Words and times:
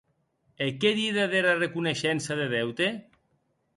E 0.65 0.67
qué 0.79 0.89
díder 0.99 1.29
dera 1.35 1.53
reconeishença 1.65 2.33
de 2.41 2.47
deute? 2.57 2.87